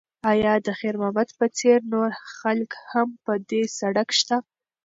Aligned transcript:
ایا 0.31 0.53
د 0.65 0.67
خیر 0.79 0.95
محمد 1.01 1.29
په 1.39 1.45
څېر 1.57 1.79
نور 1.93 2.09
خلک 2.37 2.71
هم 2.91 3.09
په 3.23 3.33
دې 3.49 3.61
سړک 3.79 4.09
شته؟ 4.19 4.37